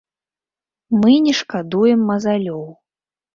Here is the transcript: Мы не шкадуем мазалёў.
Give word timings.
Мы 1.03 1.11
не 1.25 1.33
шкадуем 1.41 2.01
мазалёў. 2.09 2.65